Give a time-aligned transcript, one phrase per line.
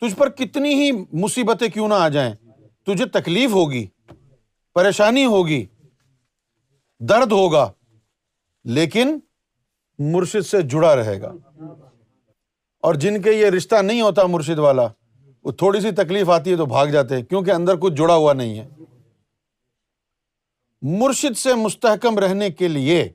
[0.00, 2.34] تجھ پر کتنی ہی مصیبتیں کیوں نہ آ جائیں؟
[2.86, 3.86] تجھے تکلیف ہوگی،
[4.74, 5.66] پریشانی ہوگی،
[7.00, 7.72] درد ہوگا،
[8.64, 9.18] لیکن
[9.98, 11.32] مرشد سے جڑا رہے گا۔
[12.80, 14.86] اور جن کے یہ رشتہ نہیں ہوتا مرشد والا،
[15.42, 18.32] وہ تھوڑی سی تکلیف آتی ہے تو بھاگ جاتے ہیں، کیونکہ اندر کچھ جڑا ہوا
[18.32, 18.68] نہیں ہے۔
[20.82, 23.12] مرشد سے مستحکم رہنے کے لیے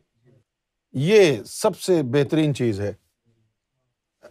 [0.94, 2.94] یہ سب سے بہترین چیز ہے۔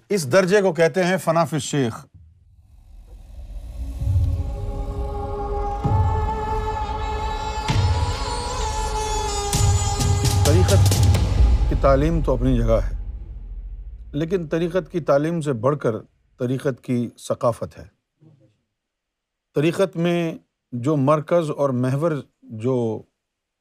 [0.08, 2.06] اس درجے کو کہتے ہیں فناف شیخ
[11.82, 12.96] تعلیم تو اپنی جگہ ہے،
[14.12, 15.90] لیکن طریقت کی تعلیم سے بڑھ کر
[16.38, 17.84] طریقت کی ثقافت ہے۔
[19.54, 20.38] طریقت میں
[20.72, 23.02] جو مرکز اور محور جو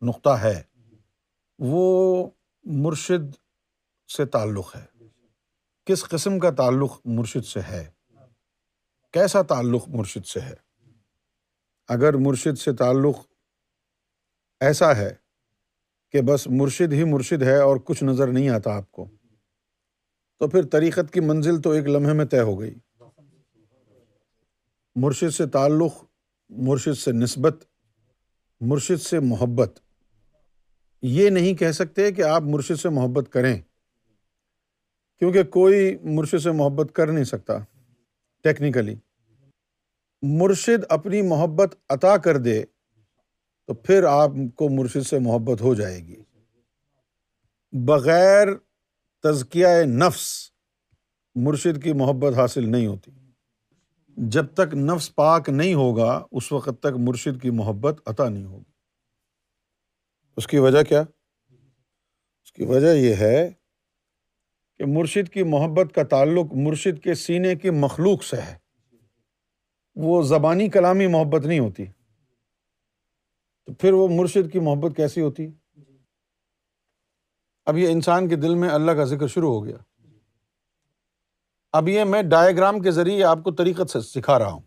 [0.01, 0.63] نقطہ ہے،
[1.59, 2.29] وہ
[2.63, 3.35] مرشد
[4.17, 4.85] سے تعلق ہے۔
[5.85, 7.91] کس قسم کا تعلق مرشد سے ہے؟
[9.11, 10.53] کیسا تعلق مرشد سے ہے؟
[11.87, 13.17] اگر مرشد سے تعلق
[14.59, 15.15] ایسا ہے
[16.11, 19.09] کہ بس مرشد ہی مرشد ہے اور کچھ نظر نہیں آتا آپ کو۔
[20.39, 22.75] تو پھر طریقت کی منزل تو ایک لمحے میں طے ہو گئی۔
[24.95, 25.91] مرشد سے تعلق،
[26.49, 27.65] مرشد سے نسبت،
[28.61, 29.79] مرشد سے محبت۔
[31.01, 33.61] یہ نہیں کہہ سکتے کہ آپ مرشد سے محبت کریں۔
[35.19, 37.53] کیونکہ کوئی مرشد سے محبت کر نہیں سکتا
[38.43, 38.95] ٹیکنیکلی
[40.21, 42.63] مرشد اپنی محبت عطا کر دے
[43.65, 46.23] تو پھر آپ کو مرشد سے محبت ہو جائے گی۔
[47.71, 48.47] بغیر
[49.23, 50.51] تزکیہ نفس
[51.35, 53.11] مرشد کی محبت حاصل نہیں ہوتی۔
[54.17, 58.71] جب تک نفس پاک نہیں ہوگا، اس وقت تک مرشد کی محبت عطا نہیں ہوگی۔
[60.37, 61.03] اس کی وجہ کیا؟
[62.43, 63.49] اس کی وجہ یہ ہے
[64.77, 68.57] کہ مرشد کی محبت کا تعلق مرشد کے سینے کی مخلوق سے ہے۔
[69.95, 71.85] وہ زبانی کلامی محبت نہیں ہوتی۔
[73.65, 75.47] تو پھر وہ مرشد کی محبت کیسی ہوتی؟
[77.65, 79.77] اب یہ انسان کے دل میں اللہ کا ذکر شروع ہو گیا۔
[81.71, 84.61] اب یہ میں ڈائیگرام کے ذریعے آپ کو طریقت سے سکھا رہا ہوں۔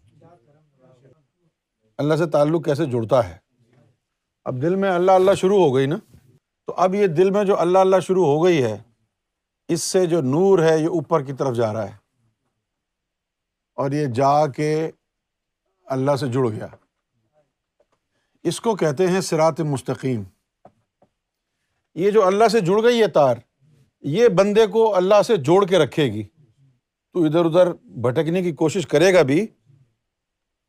[1.98, 3.38] اللہ سے تعلق کیسے جڑتا ہے؟
[4.44, 5.96] اب دل میں اللہ اللہ شروع ہو گئی نا؟
[6.66, 8.82] تو اب یہ دل میں جو اللہ اللہ شروع ہو گئی ہے،
[9.68, 11.96] اس سے جو نور ہے، یہ اوپر کی طرف جا رہا ہے۔
[13.74, 14.90] اور یہ جا کے
[15.84, 16.66] اللہ سے جڑ گیا۔
[18.44, 20.22] اس کو کہتے ہیں سرات مستقیم۔
[21.94, 23.36] یہ جو اللہ سے جڑ گئی ہے تار،
[24.00, 26.22] یہ بندے کو اللہ سے جوڑ کے رکھے گی۔
[27.12, 29.46] تو ادھر ادھر بھٹکنے کی کوشش کرے گا بھی،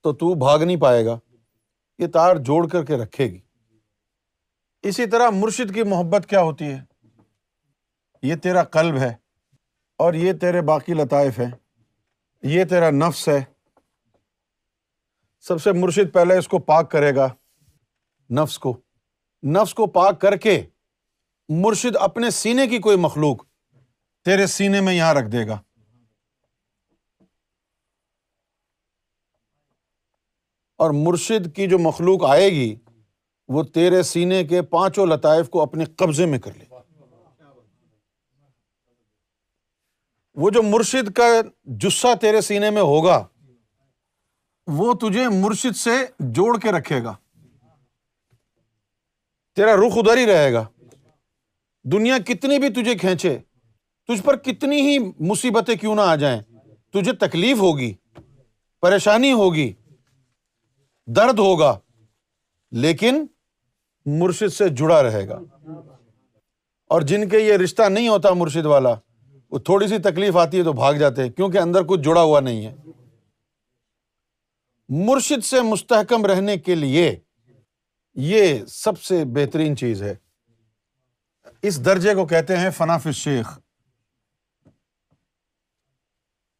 [0.04, 1.20] تو تو بھاگ نہیں پائے گا۔
[2.00, 3.40] یہ تار جوڑ کر کے رکھے گی۔
[4.82, 6.84] اسی طرح مرشد کی محبت کیا ہوتی ہے؟
[8.22, 9.16] یہ تیرا قلب ہے
[9.98, 11.52] اور یہ تیرے باقی لطائف ہیں۔
[12.44, 13.44] یہ تیرا نفس ہے۔
[15.40, 17.30] سب سے مرشد پہلے اس کو پاک کرے گا۔
[18.32, 18.82] نفس کو
[19.44, 20.64] نفس کو پاک کر کے
[21.50, 23.46] مرشد اپنے سینے کی کوئی مخلوق
[24.26, 25.62] تیرے سینے میں یہاں رکھ دے گا۔
[30.78, 32.76] اور مرشد کی جو مخلوق آئے گی،
[33.48, 36.66] وہ تیرے سینے کے پانچوں لطائف کو اپنے قبضے میں کر لے۔
[40.34, 41.24] وہ جو مرشد کا
[41.64, 43.28] جسہ تیرے سینے میں ہوگا،
[44.68, 47.16] وہ تجھے مرشد سے جوڑ کے رکھے گا۔
[49.56, 50.66] تیرا رخ ادھر ہی رہے گا۔
[51.84, 53.38] دنیا کتنی بھی تجھے کھینچے،
[54.08, 56.42] تجھ پر کتنی ہی مصیبتیں کیوں نہ آ جائیں،
[56.94, 57.94] تجھے تکلیف ہوگی،
[58.82, 59.74] پریشانی ہوگی،
[61.08, 61.80] درد ہوگا،
[62.72, 63.26] لیکن
[64.06, 65.40] مرشد سے جڑا رہے گا۔
[66.86, 68.94] اور جن کے یہ رشتہ نہیں ہوتا مرشد والا،
[69.50, 72.40] وہ تھوڑی سی تکلیف آتی ہے تو بھاگ جاتے ہیں، کیونکہ اندر کچھ جڑا ہوا
[72.40, 72.76] نہیں ہے۔
[74.90, 77.20] مرشد سے مستحکم رہنے کے لیے
[78.16, 80.16] یہ سب سے بہترین چیز ہے۔
[81.62, 83.60] اس درجے کو کہتے ہیں فناف شیخ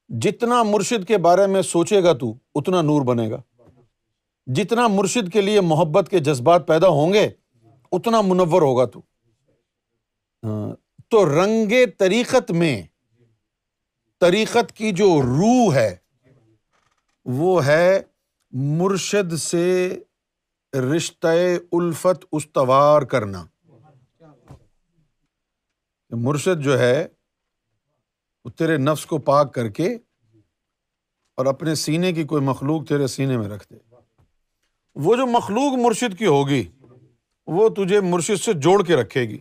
[0.10, 3.42] جتنا مرشد کے بارے میں سوچے گا تو اتنا نور بنے گا۔
[4.46, 7.30] جتنا مرشد کے لیے محبت کے جذبات پیدا ہوں گے،
[7.92, 9.02] اتنا منور ہوگا تو۔
[10.44, 10.76] ہاں،
[11.10, 12.82] تو رنگ طریقت میں
[14.20, 15.96] طریقت کی جو روح ہے،
[17.26, 18.02] وہ ہے
[18.52, 20.00] مرشد سے
[20.76, 21.28] رشتہ
[21.72, 23.46] الفت استوار کرنا۔
[26.10, 27.08] مرشد جو ہے،
[28.46, 29.98] وہ تیرے نفس کو پاک کر کے
[31.36, 33.76] اور اپنے سینے کی کوئی مخلوق تیرے سینے میں رکھ دے۔
[34.96, 36.64] وہ جو مخلوق مرشد کی ہوگی،
[37.48, 39.38] وہ تجھے مرشد سے جوڑ کے رکھے گی۔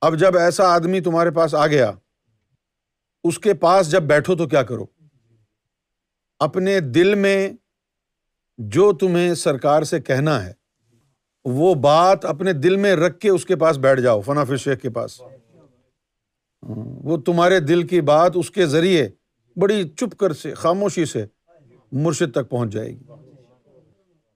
[0.00, 1.90] اب جب ایسا آدمی تمہارے پاس آ گیا،
[3.24, 4.86] اس کے پاس جب بیٹھو تو کیا کرو؟
[6.38, 7.50] اپنے دل میں
[8.68, 10.52] جو تمہیں سرکار سے کہنا ہے،
[11.44, 14.90] وہ بات اپنے دل میں رکھ کے اس کے پاس بیٹھ جاؤ فناف شیخ کے
[14.90, 15.20] پاس۔
[16.62, 19.08] وہ تمہارے دل کی بات اس کے ذریعے
[19.56, 21.26] بڑی چپ کر سے، خاموشی سے
[21.92, 23.04] مرشد تک پہنچ جائے گی۔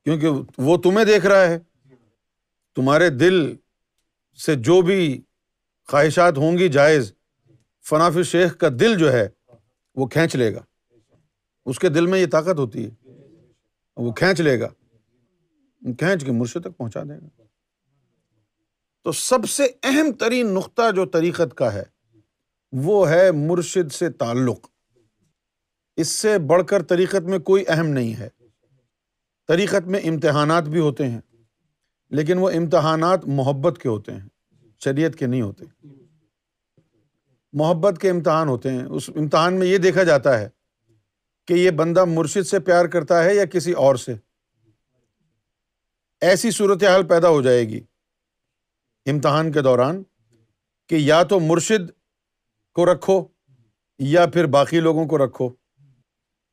[0.05, 1.59] کیونکہ وہ تمہیں دیکھ رہا ہے۔
[2.75, 3.55] تمہارے دل
[4.47, 5.23] سے جو بھی
[5.87, 7.13] خواہشات ہوں گی جائز
[7.89, 9.29] فناف شیخ کا دل جو ہے،
[9.95, 10.61] وہ کھینچ لے گا۔
[11.67, 12.91] اس کے دل میں یہ طاقت ہوتی ہے۔
[13.97, 14.69] وہ کھینچ لے گا۔
[15.83, 17.43] کھینچ کے مرشد تک پہنچا دے گا۔
[19.03, 21.83] تو سب سے اہم ترین نقطہ جو طریقت کا ہے،
[22.73, 24.67] وہ ہے مرشد سے تعلق۔
[25.97, 28.29] اس سے بڑھ کر طریقت میں کوئی اہم نہیں ہے۔
[29.49, 31.21] طریقت میں امتحانات بھی ہوتے ہیں،
[32.11, 34.29] لیکن وہ امتحانات محبت کے ہوتے ہیں،
[34.85, 35.65] شریعت کے نہیں ہوتے۔
[37.53, 40.49] محبت کے امتحان ہوتے ہیں۔ اس امتحان میں یہ دیکھا جاتا ہے
[41.47, 44.15] کہ یہ بندہ مرشد سے پیار کرتا ہے یا کسی اور سے؟
[46.21, 47.81] ایسی صورت حال پیدا ہو جائے گی
[49.07, 50.03] امتحان کے دوران
[50.89, 51.91] کہ یا تو مرشد
[52.73, 53.25] کو رکھو
[53.99, 55.51] یا پھر باقی لوگوں کو رکھو۔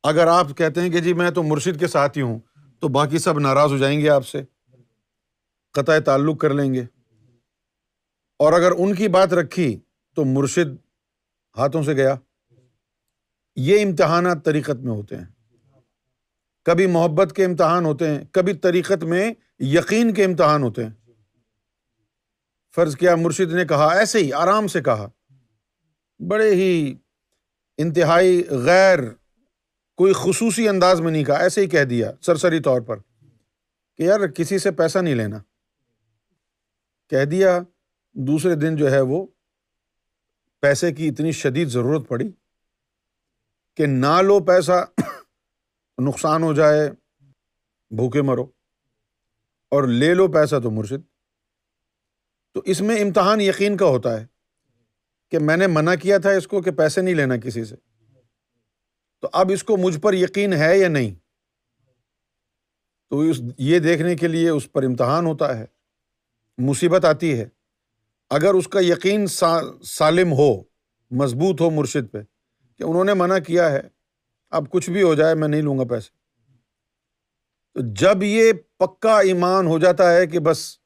[0.03, 2.39] اگر آپ کہتے ہیں کہ جی میں تو مرشد کے ساتھ ہی ہوں،
[2.79, 4.41] تو باقی سب ناراض ہو جائیں گے آپ سے
[5.73, 6.83] قطع تعلق کر لیں گے۔
[8.39, 9.79] اور اگر ان کی بات رکھی
[10.15, 10.75] تو مرشد
[11.57, 12.15] ہاتھوں سے گیا۔
[13.55, 15.25] یہ امتحانات طریقت میں ہوتے ہیں۔
[16.65, 20.91] کبھی محبت کے امتحان ہوتے ہیں، کبھی طریقت میں یقین کے امتحان ہوتے ہیں۔
[22.75, 25.09] فرض کیا مرشد نے کہا، ایسے ہی آرام سے کہا۔
[26.27, 26.95] بڑے ہی
[27.77, 28.99] انتہائی غیر
[29.95, 32.97] کوئی خصوصی انداز میں نہیں کہا، ایسے ہی کہہ دیا سرسری طور پر
[33.97, 35.37] کہ یار کسی سے پیسہ نہیں لینا۔
[37.09, 37.59] کہہ دیا،
[38.13, 39.25] دوسرے دن جو ہے وہ
[40.61, 42.31] پیسے کی اتنی شدید ضرورت پڑی۔
[43.75, 44.85] کہ نہ لو پیسہ
[46.01, 46.91] نقصان ہو جائے،
[47.91, 48.43] بھوکے مرو،
[49.71, 51.01] اور لے لو پیسہ تو مرشد۔
[52.53, 54.25] تو اس میں امتحان یقین کا ہوتا ہے
[55.31, 57.75] کہ میں نے منع کیا تھا اس کو کہ پیسے نہیں لینا کسی سے۔
[59.21, 61.15] تو اب اس کو مجھ پر یقین ہے یا نہیں؟
[63.09, 65.65] تو اس، یہ دیکھنے کے لیے اس پر امتحان ہوتا ہے۔
[66.57, 67.45] مصیبت آتی ہے۔
[68.29, 69.27] اگر اس کا یقین
[69.83, 70.63] سالم ہو،
[71.11, 72.17] مضبوط ہو مرشد پہ
[72.77, 73.81] کہ انہوں نے منع کیا ہے،
[74.49, 76.09] اب کچھ بھی ہو جائے میں نہیں لوں گا پیسے۔
[77.73, 80.77] تو جب یہ پکا ایمان ہو جاتا ہے کہ بس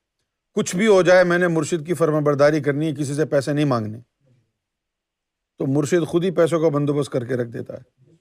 [0.54, 3.54] کچھ بھی ہو جائے، میں نے مرشد کی فرما برداری کرنی ہے، کسی سے پیسے
[3.54, 4.00] نہیں مانگنے۔
[5.58, 8.12] تو مرشد خود ہی پیسوں کا بندوبست کر کے رکھ دیتا ہے۔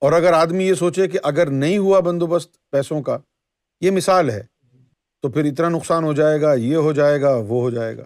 [0.00, 3.18] اور اگر آدمی یہ سوچے کہ اگر نہیں ہوا بندوبست پیسوں کا،
[3.80, 4.42] یہ مثال ہے۔
[5.22, 8.04] تو پھر اتنا نقصان ہو جائے گا، یہ ہو جائے گا، وہ ہو جائے گا۔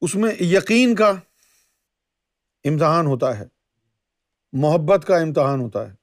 [0.00, 1.12] اس میں یقین کا
[2.64, 3.44] امتحان ہوتا ہے۔
[4.52, 5.96] محبت کا امتحان ہوتا ہے۔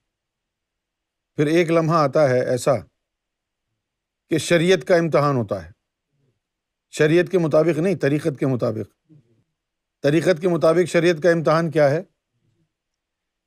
[1.36, 2.72] پھر ایک لمحہ آتا ہے ایسا
[4.30, 5.72] کہ شریعت کا امتحان ہوتا ہے۔
[6.90, 9.12] شریعت کے مطابق نہیں، طریقت کے مطابق۔
[10.02, 12.04] طریقت کے مطابق شریعت کا امتحان کیا ہے؟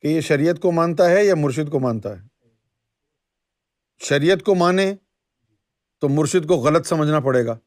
[0.00, 2.46] کہ یہ شریعت کو مانتا ہے یا مرشد کو مانتا ہے؟
[3.98, 4.94] شریعت کو مانے
[6.00, 7.58] تو مرشد کو غلط سمجھنا پڑے گا۔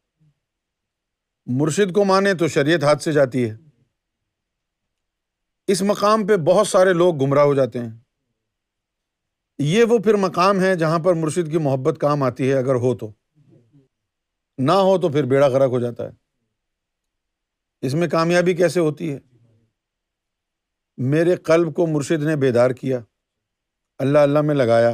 [1.46, 3.63] مرشد کو مانے تو شریعت ہاتھ سے جاتی ہے۔
[5.68, 7.92] اس مقام پہ بہت سارے لوگ گمراہ ہو جاتے ہیں۔
[9.60, 12.98] یہ وہ پھر مقام ہے جہاں پر مرشد کی محبت کام آتی ہے اگر ہو
[12.98, 13.12] تو۔
[14.58, 16.10] نہ ہو تو پھر بیڑا غرق ہو جاتا ہے۔
[17.82, 19.20] اس میں کامیابی کیسے ہوتی ہے؟
[20.98, 23.00] میرے قلب کو مرشد نے بیدار کیا۔
[23.98, 24.92] اللہ اللہ میں لگایا۔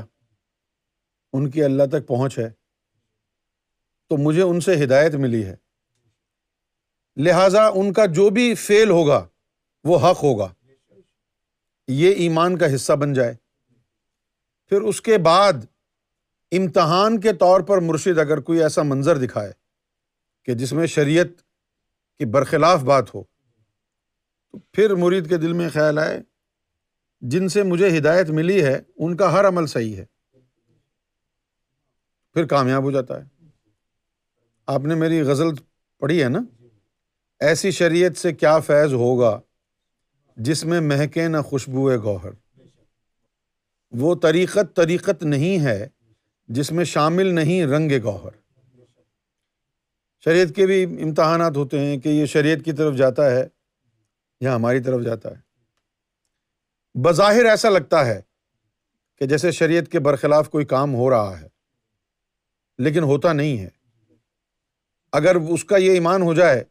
[1.34, 2.50] ان کی اللہ تک پہنچ ہے۔
[4.08, 5.56] تو مجھے ان سے ہدایت ملی ہے۔
[7.18, 9.28] لہذا ان کا جو بھی فیل ہوگا
[9.84, 10.54] وہ حق ہوگا۔
[11.92, 13.36] یہ ایمان کا حصہ بن جائے۔
[14.70, 15.54] پھر اس کے بعد
[16.52, 19.52] امتحان کے طور پر مرشد اگر کوئی ایسا منظر دکھائے
[20.44, 21.28] کہ جس میں شریعت
[22.18, 23.24] کی برخلاف بات ہو،
[24.52, 26.22] تو پھر مرید کے دل میں خیال آئے،
[27.22, 30.06] جن سے مجھے ہدایت ملی ہے، ان کا ہر عمل صحیح ہے۔
[32.34, 33.46] پھر کامیاب ہو جاتا ہے۔
[34.66, 35.48] آپ نے میری غزل
[36.00, 36.40] پڑھی ہے نا؟
[37.40, 39.40] ایسی شریعت سے کیا فیض ہوگا؟
[40.40, 42.30] جس میں مہکے نہ خوشبو گوہر۔
[43.92, 45.88] وہ طریقت طریقت نہیں ہے
[46.50, 48.32] جس میں شامل نہیں رنگ گوہر۔
[50.26, 53.48] شریعت کے بھی امتحانات ہوتے ہیں کہ یہ شریعت کی طرف جاتا ہے
[54.42, 55.40] یا ہماری طرف جاتا ہے۔
[56.96, 58.22] بظاہر ایسا لگتا ہے
[59.16, 61.48] کہ جیسے شریعت کے برخلاف کوئی کام ہو رہا ہے،
[62.78, 63.70] لیکن ہوتا نہیں ہے۔
[65.12, 66.64] اگر اس کا یہ ایمان ہو جائے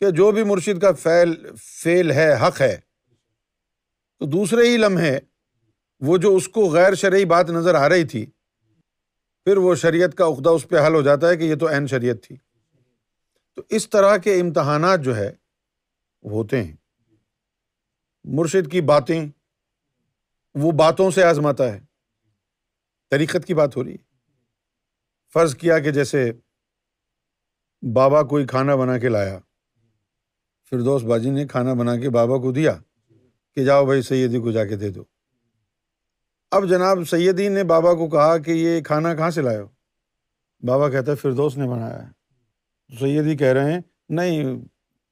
[0.00, 2.78] کہ جو بھی مرشد کا فیل فیل ہے، حق ہے
[4.22, 5.18] تو دوسرے ہی لمحے
[6.00, 8.26] وہ جو اس کو غیر شرعی بات نظر آ رہی تھی،
[9.44, 11.86] پھر وہ شریعت کا عقدہ اس پہ حل ہو جاتا ہے کہ یہ تو عین
[11.86, 12.36] شریعت تھی۔
[13.54, 15.28] تو اس طرح کے امتحانات جو ہے،
[16.24, 16.76] ہوتے ہیں۔
[18.24, 19.26] مرشد کی باتیں،
[20.54, 21.80] وہ باتوں سے آزماتا ہے۔
[23.10, 24.16] طریقت کی بات ہو رہی ہے۔
[25.32, 26.32] فرض کیا کہ جیسے
[27.92, 29.38] بابا کوئی کھانا بنا کے لایا،
[30.70, 32.78] فردوس باجی نے کھانا بنا کے بابا کو دیا۔
[33.54, 35.04] کہ جاؤ بھائی سیدی کو جا کے دے دو۔
[36.50, 39.62] اب جناب سیدی نے بابا کو کہا کہ یہ کھانا کہاں سے لائے
[40.66, 42.12] بابا کہتا ہے فردوس نے بنایا ہے۔
[42.98, 44.44] سیدی کہہ رہے ہیں، نہیں،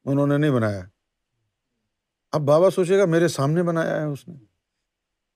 [0.05, 0.81] انہوں نے نہیں بنایا۔
[2.33, 4.35] اب بابا سوچے گا میرے سامنے بنایا ہے اس نے۔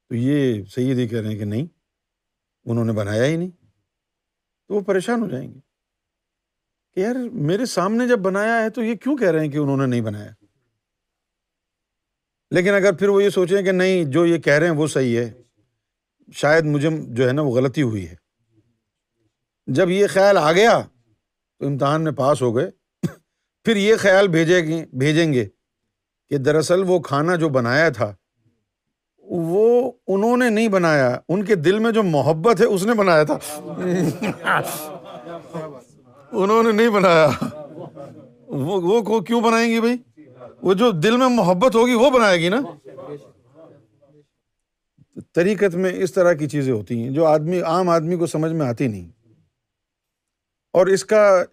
[0.08, 1.66] تو یہ سیدی کہہ رہے ہیں کہ نہیں،
[2.64, 3.50] انہوں نے بنایا ہی نہیں۔
[4.68, 5.60] تو وہ پریشان ہو جائیں گے۔
[6.94, 9.76] کہ یار میرے سامنے جب بنایا ہے تو یہ کیوں کہہ رہے ہیں کہ انہوں
[9.76, 10.43] نے نہیں بنایا؟
[12.54, 15.18] لیکن اگر پھر وہ یہ سوچیں کہ نہیں، جو یہ کہہ رہے ہیں وہ صحیح
[15.18, 15.32] ہے،
[16.32, 18.14] شاید مجھے جو ہے نا وہ غلطی ہوئی ہے۔
[19.66, 20.80] جب یہ خیال آ گیا
[21.58, 22.70] تو امتحان میں پاس ہو گئے۔
[23.64, 25.48] پھر یہ خیال بھیجے گے بھیجیں گے
[26.30, 28.14] کہ دراصل وہ کھانا جو بنایا تھا،
[29.18, 33.22] وہ انہوں نے نہیں بنایا۔ ان کے دل میں جو محبت ہے، اس نے بنایا
[33.22, 33.38] تھا۔
[36.32, 37.28] انہوں نے نہیں بنایا۔
[38.48, 39.96] وہ کیوں بنائیں گی بھائی؟
[40.64, 42.60] وہ جو دل میں محبت ہوگی وہ بنائے گی نا؟
[45.32, 48.66] طریقت میں اس طرح کی چیزیں ہوتی ہیں جو آدمی، عام آدمی کو سمجھ میں
[48.66, 49.10] آتی نہیں۔
[50.72, 51.44] اور اس کا،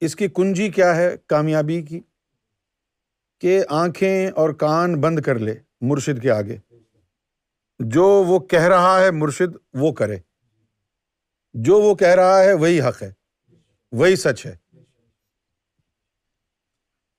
[0.00, 2.00] اس کی کنجی کیا ہے کامیابی کی؟
[3.40, 6.56] کہ آنکھیں اور کان بند کر لے مرشد کے آگے۔
[7.78, 10.16] جو وہ کہہ رہا ہے مرشد وہ کرے۔
[11.54, 13.12] جو وہ کہہ رہا ہے وہی حق ہے۔
[13.92, 14.56] وہی سچ ہے۔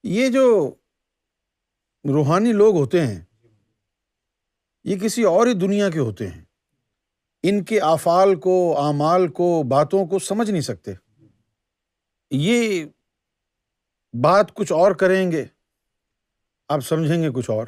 [0.04, 0.76] یہ جو
[2.14, 3.22] روحانی لوگ ہوتے ہیں،
[4.84, 6.44] یہ کسی اور ہی دنیا کے ہوتے ہیں۔
[7.44, 10.92] ان کے افعال کو، اعمال کو، باتوں کو سمجھ نہیں سکتے۔
[12.32, 12.86] یہ
[14.24, 15.46] بات کچھ اور کریں گے،
[16.70, 17.68] آپ سمجھیں گے کچھ اور۔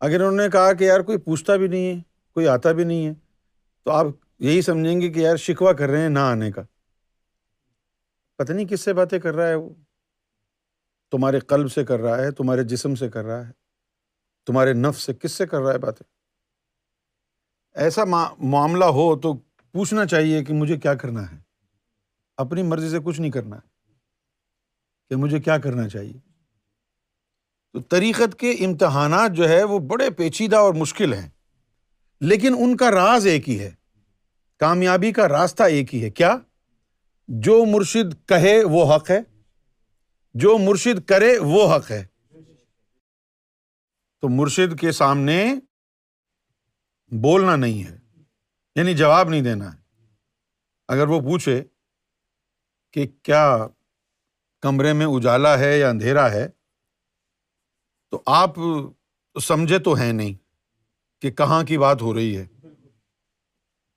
[0.00, 2.02] اگر انہوں نے کہا کہ یار کوئی پوچھتا بھی نہیں ہے،
[2.34, 3.12] کوئی آتا بھی نہیں ہے،
[3.82, 4.06] تو آپ
[4.38, 6.62] یہی سمجھیں گے کہ یار شکوا کر رہے ہیں نہ آنے کا۔
[8.36, 9.74] پتہ نہیں کس سے باتیں کر رہا ہے وہ۔
[11.10, 13.52] تمہارے قلب سے کر رہا ہے، تمہارے جسم سے کر رہا ہے،
[14.46, 16.18] تمہارے نف سے کس سے کر رہا ہے باتیں؟
[17.74, 18.04] ایسا
[18.38, 19.34] معاملہ ہو تو
[19.72, 21.36] پوچھنا چاہیے کہ مجھے کیا کرنا ہے۔
[22.36, 23.92] اپنی مرضی سے کچھ نہیں کرنا ہے
[25.08, 26.18] کہ مجھے کیا کرنا چاہیے۔
[27.72, 31.28] تو طریقت کے امتحانات جو ہے وہ بڑے پیچیدہ اور مشکل ہیں،
[32.20, 33.70] لیکن ان کا راز ایک ہی ہے۔
[34.58, 36.36] کامیابی کا راستہ ایک ہی ہے۔ کیا؟
[37.28, 39.37] جو مرشد کہے وہ حق ہے۔
[40.40, 42.06] جو مرشد کرے وہ حق ہے۔
[44.20, 45.54] تو مرشد کے سامنے
[47.06, 47.98] بولنا نہیں ہے
[48.74, 50.04] یعنی جواب نہیں دینا ہے۔
[50.88, 51.64] اگر وہ پوچھے
[52.92, 53.66] کہ کیا
[54.60, 56.48] کمرے میں اجالا ہے یا اندھیرا ہے،
[58.10, 58.50] تو آپ
[59.42, 60.34] سمجھے تو ہیں نہیں
[61.22, 62.46] کہ کہاں کی بات ہو رہی ہے۔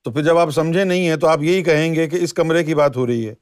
[0.04, 2.64] تو پھر جب آپ سمجھے نہیں ہیں تو آپ یہی کہیں گے کہ اس کمرے
[2.64, 3.36] کی بات ہو رہی ہے۔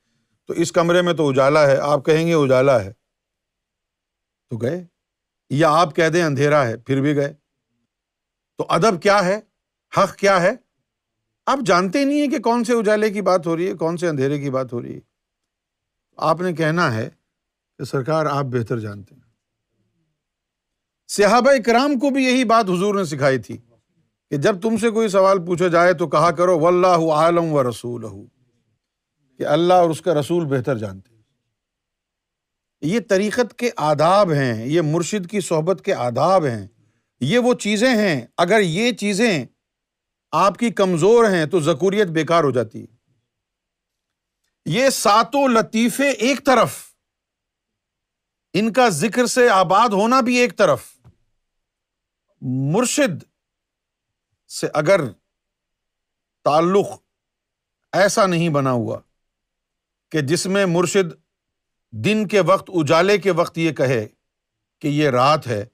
[0.50, 2.94] تو اس کمرے میں تو اجالا ہے، آپ کہیں گے اجالا ہے۔
[4.50, 4.86] تو گئے۔
[5.50, 7.34] یا آپ کہہ دیں اندھیرا ہے، پھر بھی گئے۔
[8.58, 9.40] تو ادب کیا ہے؟
[9.98, 10.52] حق کیا ہے؟
[11.46, 14.08] آپ جانتے نہیں ہیں کہ کون سے اجالے کی بات ہو رہی ہے، کون سے
[14.08, 15.00] اندھیرے کی بات ہو رہی ہے۔
[16.18, 17.10] آپ نے کہنا ہے
[17.78, 19.22] کہ سرکار آپ بہتر جانتے ہیں۔
[21.08, 23.58] صحابہ کرام کو بھی یہی بات حضور نے سکھائی تھی
[24.30, 27.70] کہ جب تم سے کوئی سوال پوچھا جائے تو کہا کرو و اللہ عالم و
[27.70, 28.06] رسول
[29.40, 31.16] کہ اللہ اور اس کا رسول بہتر جانتے
[32.82, 36.68] یہ طریقت کے آداب ہیں، یہ مرشد کی صحبت کے آداب ہیں،
[37.20, 39.46] یہ وہ چیزیں ہیں۔ اگر یہ چیزیں
[40.32, 42.96] آپ کی کمزور ہیں تو ذکوریت بیکار ہو جاتی۔ ہے
[44.66, 46.78] یہ ساتوں لطیفے ایک طرف،
[48.54, 50.86] ان کا ذکر سے آباد ہونا بھی ایک طرف۔
[52.42, 53.24] مرشد
[54.48, 55.02] سے اگر
[56.44, 56.88] تعلق
[57.94, 59.00] ایسا نہیں بنا ہوا
[60.12, 61.14] کہ جس میں مرشد
[61.92, 64.08] دن کے وقت، اجالے کے وقت یہ کہے
[64.82, 65.66] کہ یہ رات ہے،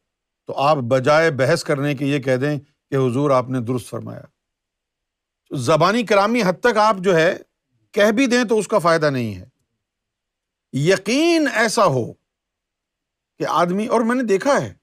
[0.45, 2.59] تو آپ بجائے بحث کرنے کے یہ کہہ دیں
[2.91, 4.21] کہ حضور آپ نے درست فرمایا۔
[5.51, 7.37] زبانی کرامی حد تک آپ جو ہے،
[7.91, 9.45] کہہ بھی دیں تو اس کا فائدہ نہیں ہے۔
[10.73, 12.13] یقین ایسا ہو
[13.39, 14.73] کہ آدمی، اور میں نے دیکھا ہے،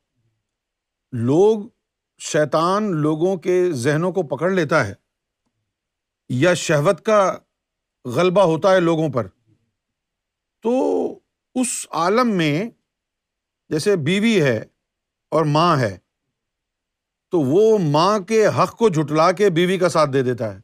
[1.13, 1.59] لوگ
[2.19, 4.95] شیطان لوگوں کے ذہنوں کو پکڑ لیتا ہے
[6.29, 7.39] یا شہوت کا
[8.05, 9.27] غلبہ ہوتا ہے لوگوں پر۔
[10.63, 11.09] تو
[11.55, 12.71] اس عالم میں
[13.69, 14.65] جیسے بیوی ہے
[15.31, 15.99] اور ماں ہے،
[17.31, 20.61] تو وہ ماں کے حق کو جھٹلا کے بیوی کا ساتھ دے دیتا ہے۔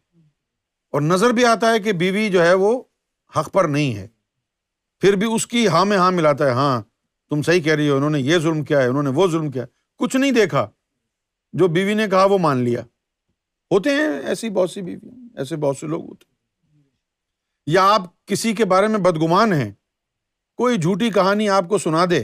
[0.91, 2.83] اور نظر بھی آتا ہے کہ بیوی جو ہے وہ
[3.37, 4.09] حق پر نہیں ہے۔
[5.01, 6.83] پھر بھی اس کی ہاں میں ہاں ملاتا ہے ہاں
[7.29, 9.51] تم صحیح کہہ رہی ہو، انہوں نے یہ ظلم کیا ہے، انہوں نے وہ ظلم
[9.51, 9.65] کیا
[9.97, 10.71] کچھ نہیں دیکھا۔
[11.53, 12.81] جو بیوی نے کہا وہ مان لیا۔
[13.71, 16.39] ہوتے ہیں ایسی بہت سی بیوی ایسے بہت سے لوگ ہوتے ہیں۔
[17.67, 19.73] یا آپ کسی کے بارے میں بدگمان ہیں
[20.59, 22.23] کوئی جھوٹی کہانی آپ کو سنا دے،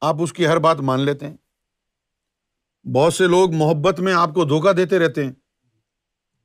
[0.00, 1.36] آپ اس کی ہر بات مان لیتے ہیں۔
[2.84, 5.32] بہت سے لوگ محبت میں آپ کو دھوکا دیتے رہتے ہیں،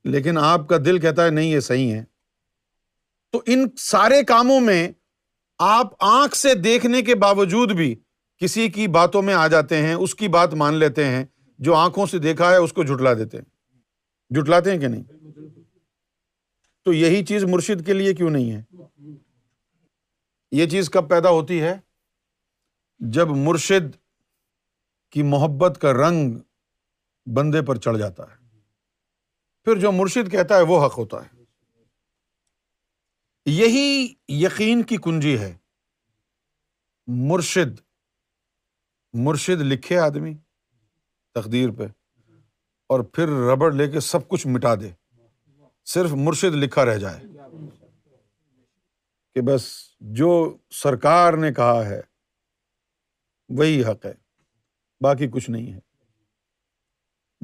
[0.05, 2.03] لیکن آپ کا دل کہتا ہے نہیں، یہ صحیح ہے۔
[3.31, 4.91] تو ان سارے کاموں میں
[5.59, 7.95] آپ آنکھ سے دیکھنے کے باوجود بھی
[8.41, 11.25] کسی کی باتوں میں آ جاتے ہیں، اس کی بات مان لیتے ہیں،
[11.59, 13.45] جو آنکھوں سے دیکھا ہے، اس کو جھٹلا دیتے ہیں۔
[14.29, 15.03] جھٹلاتے ہیں کہ نہیں؟
[16.85, 18.61] تو یہی چیز مرشد کے لیے کیوں نہیں ہے؟
[20.55, 21.79] یہ چیز کب پیدا ہوتی ہے؟
[22.99, 23.95] جب مرشد
[25.09, 26.39] کی محبت کا رنگ
[27.35, 28.59] بندے پر چڑھ جاتا ہے۔
[29.63, 31.29] پھر جو مرشد کہتا ہے وہ حق ہوتا ہے۔
[33.45, 35.57] یہی یقین کی کنجی ہے۔
[37.07, 37.79] مرشد
[39.13, 40.33] مرشد لکھے آدمی
[41.33, 41.83] تقدیر پہ
[42.87, 44.91] اور پھر ربڑ لے کے سب کچھ مٹا دے۔
[45.85, 47.23] صرف مرشد لکھا رہ جائے
[49.33, 52.01] کہ بس جو سرکار نے کہا ہے،
[53.49, 54.13] وہی حق ہے،
[55.01, 55.79] باقی کچھ نہیں ہے۔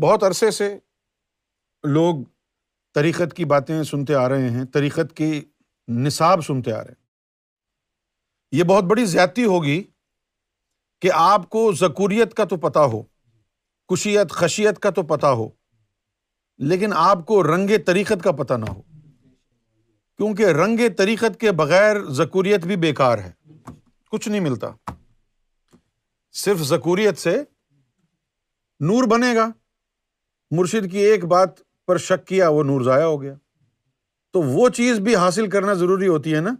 [0.01, 0.79] بہت عرصے سے
[1.83, 2.15] لوگ
[2.93, 5.45] طریقت کی باتیں سنتے آ رہے ہیں، طریقت کی
[5.87, 7.07] نصاب سنتے آ رہے ہیں۔
[8.51, 9.83] یہ بہت بڑی زیادتی ہوگی
[11.01, 13.03] کہ آپ کو ذکوریت کا تو پتا ہو،
[13.87, 15.49] کشیت، خشیت کا تو پتا ہو،
[16.57, 18.81] لیکن آپ کو رنگ طریقت کا پتہ نہ ہو۔
[20.21, 23.31] کیونکہ رنگ طریقت کے بغیر ذکوریت بھی بیکار ہے۔
[24.11, 24.67] کچھ نہیں ملتا۔
[26.31, 27.43] صرف ذکوریت سے
[28.79, 29.49] نور بنے گا۔
[30.51, 31.49] مرشد کی ایک بات
[31.87, 33.33] پر شک کیا، وہ نور ضائع ہو گیا۔
[34.33, 36.55] تو وہ چیز بھی حاصل کرنا ضروری ہوتی ہے نا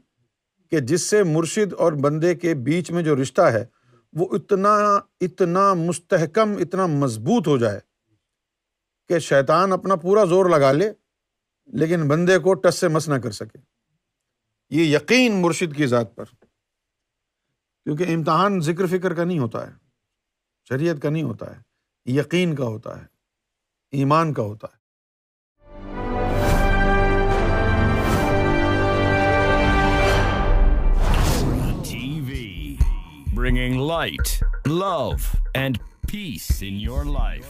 [0.71, 3.65] کہ جس سے مرشد اور بندے کے بیچ میں جو رشتہ ہے،
[4.13, 7.79] وہ اتنا اتنا مستحکم، اتنا مضبوط ہو جائے
[9.07, 10.93] کہ شیطان اپنا پورا زور لگا لے۔
[11.73, 13.57] لیکن بندے کو ٹس سے مس نہ کر سکے۔
[14.69, 16.25] یہ یقین مرشد کی ذات پر۔
[17.83, 19.71] کیونکہ امتحان ذکر فکر کا نہیں ہوتا ہے،
[20.69, 21.61] شریعت کا نہیں ہوتا ہے،
[22.05, 23.05] یقین کا ہوتا ہے،
[23.91, 24.81] ایمان کا ہوتا ہے۔
[33.35, 35.11] Bringing light love
[35.53, 35.77] and
[36.11, 37.45] peace in your life